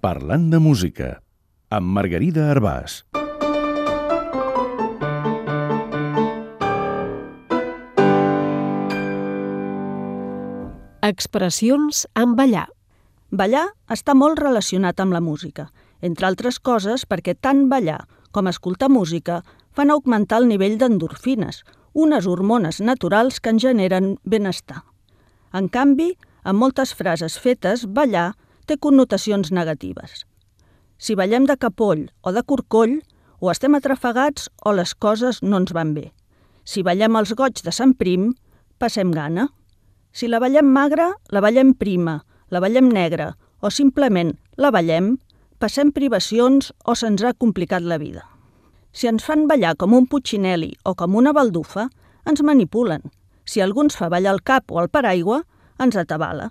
[0.00, 1.06] Parlant de música,
[1.68, 3.02] amb Margarida Arbàs.
[11.04, 12.70] Expressions en ballar.
[13.28, 15.68] Ballar està molt relacionat amb la música,
[16.00, 18.00] entre altres coses perquè tant ballar
[18.32, 19.42] com escoltar música
[19.76, 21.60] fan augmentar el nivell d'endorfines,
[21.92, 24.86] unes hormones naturals que en generen benestar.
[25.52, 26.14] En canvi,
[26.48, 28.30] en moltes frases fetes, ballar
[28.70, 30.24] té connotacions negatives.
[31.00, 33.00] Si ballem de capoll o de corcoll,
[33.40, 36.10] o estem atrafegats o les coses no ens van bé.
[36.62, 38.34] Si ballem els goig de Sant Prim,
[38.78, 39.48] passem gana.
[40.12, 42.20] Si la ballem magra, la ballem prima,
[42.50, 45.14] la ballem negra o simplement la ballem,
[45.60, 48.26] passem privacions o se'ns ha complicat la vida.
[48.92, 51.88] Si ens fan ballar com un putxineli o com una baldufa,
[52.28, 53.02] ens manipulen.
[53.44, 55.42] Si algú ens fa ballar el cap o el paraigua,
[55.80, 56.50] ens atabala.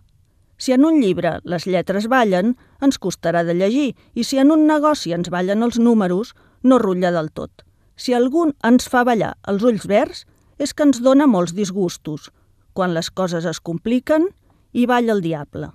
[0.59, 4.67] Si en un llibre les lletres ballen, ens costarà de llegir, i si en un
[4.67, 7.63] negoci ens ballen els números, no rutlla del tot.
[7.95, 10.25] Si algú ens fa ballar els ulls verds,
[10.59, 12.27] és que ens dona molts disgustos.
[12.75, 14.27] Quan les coses es compliquen,
[14.75, 15.71] hi balla el diable.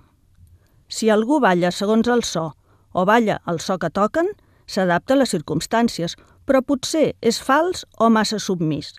[0.87, 2.51] Si algú balla segons el so
[2.93, 4.29] o balla el so que toquen,
[4.69, 8.93] s'adapta a les circumstàncies, però potser és fals o massa submís.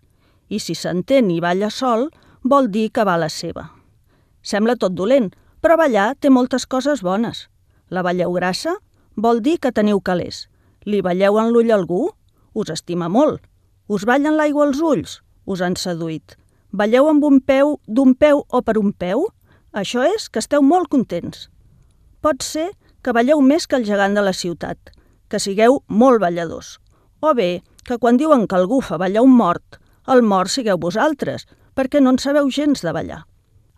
[0.51, 2.11] I si s'entén i balla sol,
[2.43, 3.71] vol dir que va la seva.
[4.43, 7.47] Sembla tot dolent, però ballar té moltes coses bones.
[7.91, 8.77] La balleu grassa
[9.17, 10.47] vol dir que teniu calés.
[10.85, 12.11] Li balleu en l'ull algú?
[12.55, 13.43] Us estima molt.
[13.89, 15.21] Us ballen l'aigua als ulls?
[15.47, 16.37] Us han seduït.
[16.73, 19.29] Balleu amb un peu, d'un peu o per un peu?
[19.73, 21.49] Això és que esteu molt contents.
[22.21, 22.71] Pot ser
[23.03, 24.79] que balleu més que el gegant de la ciutat,
[25.31, 26.77] que sigueu molt balladors.
[27.21, 29.79] O bé, que quan diuen que algú fa ballar un mort,
[30.11, 33.23] el mort sigueu vosaltres, perquè no en sabeu gens de ballar.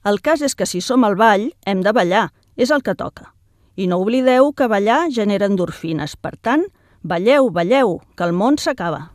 [0.05, 3.33] El cas és que si som al ball, hem de ballar, és el que toca.
[3.77, 6.67] I no oblideu que ballar genera endorfines, per tant,
[7.03, 9.09] balleu, balleu, que el món s'acaba.